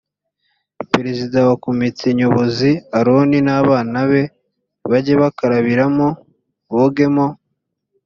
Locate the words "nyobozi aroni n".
2.19-3.49